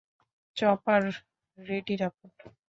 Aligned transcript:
Chopper 0.57 1.01
ready 1.57 1.95
রাখুন। 1.95 2.29